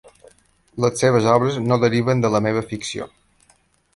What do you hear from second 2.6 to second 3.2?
ficció.